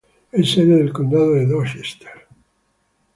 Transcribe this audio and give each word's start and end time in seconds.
Es 0.31 0.49
sede 0.53 0.77
del 0.77 0.91
condado 0.91 1.33
de 1.33 1.45
Dorchester. 1.45 2.25